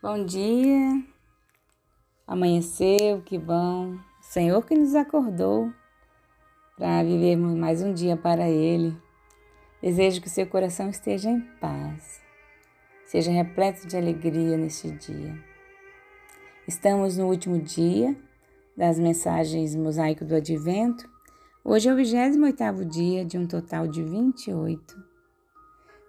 Bom 0.00 0.24
dia, 0.24 1.04
amanheceu, 2.24 3.20
que 3.22 3.36
bom. 3.36 3.98
Senhor 4.20 4.64
que 4.64 4.76
nos 4.76 4.94
acordou 4.94 5.72
para 6.76 7.02
vivermos 7.02 7.58
mais 7.58 7.82
um 7.82 7.92
dia 7.92 8.16
para 8.16 8.48
Ele. 8.48 8.96
Desejo 9.82 10.22
que 10.22 10.30
seu 10.30 10.46
coração 10.46 10.88
esteja 10.88 11.28
em 11.28 11.40
paz, 11.60 12.20
seja 13.06 13.32
repleto 13.32 13.88
de 13.88 13.96
alegria 13.96 14.56
neste 14.56 14.88
dia. 14.92 15.36
Estamos 16.68 17.16
no 17.16 17.26
último 17.26 17.60
dia 17.60 18.16
das 18.76 19.00
mensagens 19.00 19.74
Mosaico 19.74 20.24
do 20.24 20.36
Advento. 20.36 21.10
Hoje 21.64 21.88
é 21.88 21.92
o 21.92 21.96
28º 21.96 22.84
dia 22.84 23.24
de 23.24 23.36
um 23.36 23.48
total 23.48 23.88
de 23.88 24.04
28. 24.04 24.94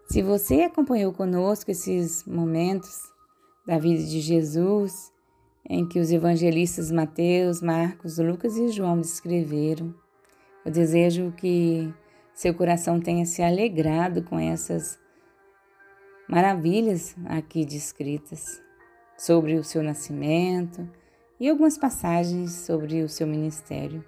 Se 0.05 0.21
você 0.21 0.61
acompanhou 0.61 1.11
conosco 1.11 1.71
esses 1.71 2.23
momentos, 2.25 3.17
da 3.69 3.77
vida 3.77 4.03
de 4.03 4.19
Jesus, 4.19 5.13
em 5.63 5.87
que 5.87 5.99
os 5.99 6.11
evangelistas 6.11 6.89
Mateus, 6.89 7.61
Marcos, 7.61 8.17
Lucas 8.17 8.57
e 8.57 8.69
João 8.69 8.99
descreveram. 8.99 9.93
Eu 10.65 10.71
desejo 10.71 11.31
que 11.37 11.93
seu 12.33 12.51
coração 12.55 12.99
tenha 12.99 13.25
se 13.25 13.43
alegrado 13.43 14.23
com 14.23 14.39
essas 14.39 14.97
maravilhas 16.27 17.15
aqui 17.25 17.63
descritas 17.63 18.59
sobre 19.15 19.53
o 19.53 19.63
seu 19.63 19.83
nascimento 19.83 20.89
e 21.39 21.47
algumas 21.47 21.77
passagens 21.77 22.51
sobre 22.53 23.03
o 23.03 23.07
seu 23.07 23.27
ministério. 23.27 24.03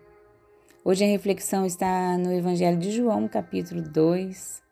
Hoje 0.83 1.05
a 1.05 1.07
reflexão 1.07 1.67
está 1.67 2.17
no 2.17 2.33
Evangelho 2.33 2.79
de 2.79 2.89
João, 2.89 3.27
capítulo 3.27 3.83
2, 3.83 4.63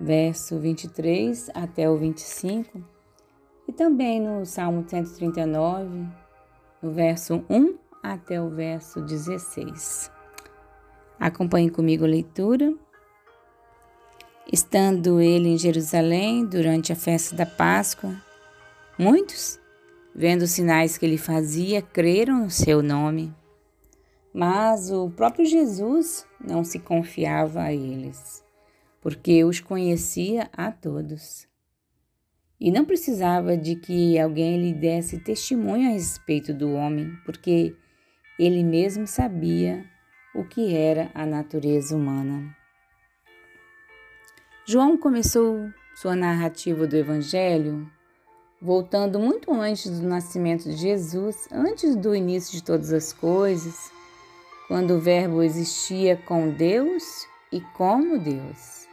verso 0.00 0.58
23 0.58 1.50
até 1.52 1.90
o 1.90 1.98
25 1.98 2.95
e 3.68 3.72
também 3.72 4.20
no 4.20 4.46
Salmo 4.46 4.84
139, 4.86 6.06
no 6.80 6.92
verso 6.92 7.44
1 7.50 7.76
até 8.02 8.40
o 8.40 8.48
verso 8.48 9.00
16. 9.00 10.10
Acompanhe 11.18 11.70
comigo 11.70 12.04
a 12.04 12.08
leitura. 12.08 12.72
Estando 14.52 15.20
ele 15.20 15.48
em 15.48 15.58
Jerusalém 15.58 16.46
durante 16.46 16.92
a 16.92 16.96
festa 16.96 17.34
da 17.34 17.44
Páscoa, 17.44 18.14
muitos, 18.96 19.58
vendo 20.14 20.42
os 20.42 20.52
sinais 20.52 20.96
que 20.96 21.04
ele 21.04 21.18
fazia, 21.18 21.82
creram 21.82 22.44
no 22.44 22.50
seu 22.50 22.80
nome. 22.80 23.34
Mas 24.32 24.90
o 24.92 25.10
próprio 25.10 25.44
Jesus 25.44 26.24
não 26.40 26.62
se 26.62 26.78
confiava 26.78 27.62
a 27.62 27.72
eles, 27.72 28.44
porque 29.00 29.42
os 29.42 29.58
conhecia 29.58 30.48
a 30.52 30.70
todos 30.70 31.48
e 32.60 32.70
não 32.70 32.84
precisava 32.84 33.56
de 33.56 33.76
que 33.76 34.18
alguém 34.18 34.60
lhe 34.60 34.72
desse 34.72 35.18
testemunho 35.18 35.88
a 35.88 35.92
respeito 35.92 36.54
do 36.54 36.72
homem, 36.72 37.16
porque 37.24 37.74
ele 38.38 38.62
mesmo 38.62 39.06
sabia 39.06 39.84
o 40.34 40.44
que 40.44 40.74
era 40.74 41.10
a 41.14 41.24
natureza 41.26 41.96
humana. 41.96 42.54
João 44.66 44.96
começou 44.96 45.70
sua 45.94 46.16
narrativa 46.16 46.86
do 46.86 46.96
Evangelho 46.96 47.90
voltando 48.60 49.18
muito 49.18 49.52
antes 49.52 50.00
do 50.00 50.06
nascimento 50.06 50.64
de 50.64 50.76
Jesus, 50.76 51.48
antes 51.52 51.94
do 51.94 52.14
início 52.14 52.52
de 52.52 52.64
todas 52.64 52.92
as 52.92 53.12
coisas, 53.12 53.90
quando 54.66 54.94
o 54.94 55.00
Verbo 55.00 55.42
existia 55.42 56.16
com 56.16 56.50
Deus 56.50 57.26
e 57.52 57.60
como 57.60 58.18
Deus. 58.18 58.85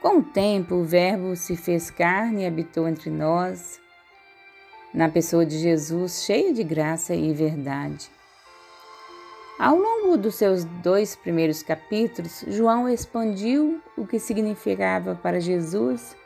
Com 0.00 0.20
o 0.20 0.22
tempo, 0.22 0.76
o 0.76 0.84
Verbo 0.84 1.36
se 1.36 1.54
fez 1.56 1.90
carne 1.90 2.42
e 2.42 2.46
habitou 2.46 2.88
entre 2.88 3.10
nós, 3.10 3.78
na 4.94 5.10
pessoa 5.10 5.44
de 5.44 5.58
Jesus, 5.58 6.24
cheio 6.24 6.54
de 6.54 6.64
graça 6.64 7.14
e 7.14 7.34
verdade. 7.34 8.10
Ao 9.58 9.76
longo 9.76 10.16
dos 10.16 10.36
seus 10.36 10.64
dois 10.64 11.14
primeiros 11.14 11.62
capítulos, 11.62 12.42
João 12.48 12.88
expandiu 12.88 13.78
o 13.94 14.06
que 14.06 14.18
significava 14.18 15.14
para 15.14 15.38
Jesus 15.38 16.16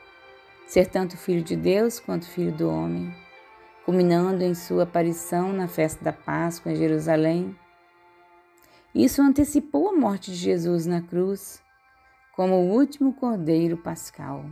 ser 0.65 0.87
tanto 0.87 1.17
filho 1.17 1.43
de 1.43 1.57
Deus 1.57 1.99
quanto 1.99 2.29
filho 2.29 2.53
do 2.53 2.69
homem, 2.69 3.13
culminando 3.83 4.41
em 4.41 4.55
sua 4.55 4.83
aparição 4.83 5.51
na 5.51 5.67
festa 5.67 6.01
da 6.01 6.13
Páscoa 6.13 6.71
em 6.71 6.77
Jerusalém. 6.77 7.53
Isso 8.95 9.21
antecipou 9.21 9.89
a 9.89 9.93
morte 9.93 10.31
de 10.31 10.37
Jesus 10.37 10.85
na 10.85 11.01
cruz 11.01 11.64
como 12.35 12.55
o 12.55 12.73
último 12.73 13.13
cordeiro 13.13 13.77
pascal, 13.77 14.45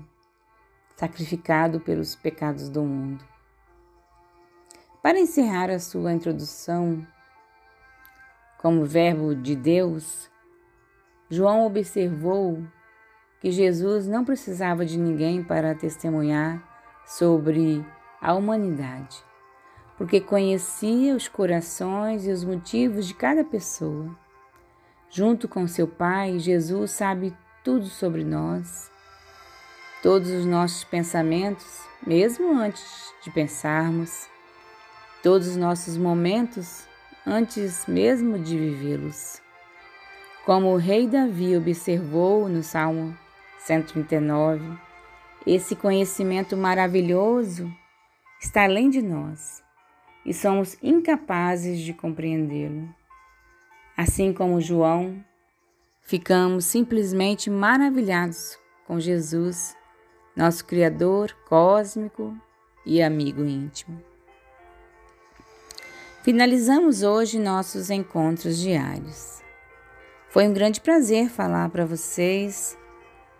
sacrificado 0.95 1.81
pelos 1.81 2.15
pecados 2.15 2.69
do 2.69 2.81
mundo. 2.81 3.23
Para 5.01 5.19
encerrar 5.19 5.69
a 5.69 5.79
sua 5.79 6.13
introdução 6.13 7.05
como 8.57 8.85
Verbo 8.85 9.35
de 9.35 9.53
Deus, 9.53 10.31
João 11.29 11.65
observou 11.65 12.63
que 13.41 13.51
Jesus 13.51 14.07
não 14.07 14.23
precisava 14.23 14.85
de 14.85 14.97
ninguém 14.97 15.43
para 15.43 15.75
testemunhar 15.75 16.63
sobre 17.05 17.85
a 18.21 18.33
humanidade, 18.33 19.21
porque 19.97 20.21
conhecia 20.21 21.13
os 21.13 21.27
corações 21.27 22.25
e 22.25 22.31
os 22.31 22.45
motivos 22.45 23.05
de 23.05 23.13
cada 23.13 23.43
pessoa. 23.43 24.17
Junto 25.09 25.49
com 25.49 25.67
seu 25.67 25.85
Pai, 25.85 26.39
Jesus 26.39 26.91
sabe 26.91 27.35
tudo 27.63 27.85
sobre 27.85 28.25
nós, 28.25 28.91
todos 30.01 30.29
os 30.29 30.45
nossos 30.45 30.83
pensamentos, 30.83 31.79
mesmo 32.05 32.53
antes 32.53 33.13
de 33.23 33.31
pensarmos, 33.31 34.27
todos 35.23 35.47
os 35.47 35.55
nossos 35.55 35.97
momentos 35.97 36.85
antes 37.25 37.85
mesmo 37.87 38.37
de 38.37 38.57
vivê-los. 38.57 39.41
Como 40.45 40.73
o 40.73 40.77
rei 40.77 41.07
Davi 41.07 41.55
observou 41.55 42.49
no 42.49 42.61
Salmo 42.61 43.17
139, 43.59 44.77
esse 45.47 45.73
conhecimento 45.73 46.57
maravilhoso 46.57 47.73
está 48.41 48.65
além 48.65 48.89
de 48.89 49.01
nós 49.01 49.63
e 50.25 50.33
somos 50.33 50.77
incapazes 50.83 51.79
de 51.79 51.93
compreendê-lo. 51.93 52.93
Assim 53.95 54.33
como 54.33 54.59
João 54.59 55.23
Ficamos 56.05 56.65
simplesmente 56.65 57.49
maravilhados 57.49 58.59
com 58.85 58.99
Jesus, 58.99 59.73
nosso 60.35 60.65
Criador 60.65 61.33
cósmico 61.47 62.35
e 62.85 63.01
amigo 63.01 63.45
íntimo. 63.45 64.03
Finalizamos 66.21 67.03
hoje 67.03 67.39
nossos 67.39 67.89
encontros 67.89 68.57
diários. 68.59 69.41
Foi 70.29 70.45
um 70.45 70.53
grande 70.53 70.81
prazer 70.81 71.29
falar 71.29 71.69
para 71.69 71.85
vocês 71.85 72.77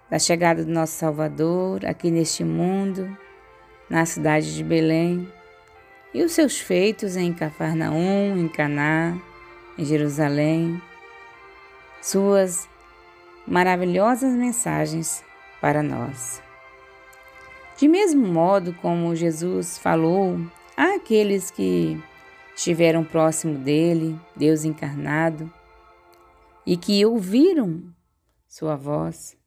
da 0.10 0.18
chegada 0.18 0.64
do 0.64 0.72
nosso 0.72 0.94
Salvador 0.94 1.86
aqui 1.86 2.10
neste 2.10 2.46
mundo, 2.46 3.18
na 3.90 4.06
cidade 4.06 4.56
de 4.56 4.64
Belém, 4.64 5.28
e 6.14 6.24
os 6.24 6.32
seus 6.32 6.58
feitos 6.58 7.18
em 7.18 7.34
Cafarnaum, 7.34 8.38
em 8.38 8.48
Caná, 8.48 9.18
em 9.78 9.84
Jerusalém 9.84 10.82
suas 12.04 12.70
maravilhosas 13.48 14.34
mensagens 14.34 15.24
para 15.62 15.82
nós. 15.82 16.44
De 17.78 17.88
mesmo 17.88 18.28
modo 18.28 18.74
como 18.76 19.16
Jesus 19.16 19.78
falou 19.78 20.38
àqueles 20.76 21.50
que 21.50 21.98
estiveram 22.54 23.06
próximo 23.06 23.58
dele, 23.58 24.20
Deus 24.36 24.66
encarnado, 24.66 25.52
e 26.66 26.76
que 26.76 27.06
ouviram 27.06 27.82
sua 28.50 28.76
voz, 28.76 29.38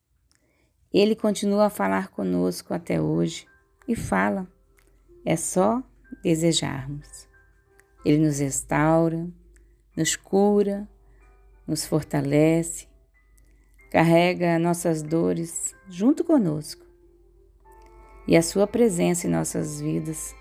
ele 0.92 1.14
continua 1.14 1.66
a 1.66 1.70
falar 1.70 2.08
conosco 2.08 2.72
até 2.72 2.98
hoje 2.98 3.46
e 3.86 3.94
fala, 3.94 4.48
é 5.26 5.36
só 5.36 5.82
desejarmos. 6.22 7.28
Ele 8.02 8.24
nos 8.24 8.38
restaura, 8.38 9.28
nos 9.94 10.16
cura, 10.16 10.88
nos 11.66 11.86
fortalece, 11.86 12.86
carrega 13.90 14.58
nossas 14.58 15.02
dores 15.02 15.74
junto 15.88 16.22
conosco. 16.24 16.84
E 18.28 18.36
a 18.36 18.42
Sua 18.42 18.66
presença 18.66 19.26
em 19.26 19.30
nossas 19.30 19.80
vidas 19.80 20.34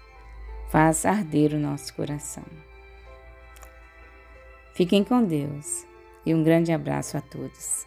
faz 0.70 1.06
arder 1.06 1.54
o 1.54 1.60
nosso 1.60 1.94
coração. 1.94 2.46
Fiquem 4.74 5.04
com 5.04 5.24
Deus 5.24 5.86
e 6.26 6.34
um 6.34 6.44
grande 6.44 6.72
abraço 6.72 7.16
a 7.16 7.22
todos. 7.22 7.86